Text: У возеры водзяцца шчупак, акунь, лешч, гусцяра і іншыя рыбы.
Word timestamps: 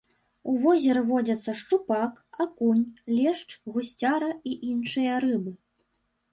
У 0.51 0.53
возеры 0.61 1.03
водзяцца 1.09 1.55
шчупак, 1.59 2.17
акунь, 2.47 2.83
лешч, 3.19 3.47
гусцяра 3.77 4.31
і 4.51 4.57
іншыя 4.73 5.23
рыбы. 5.29 5.59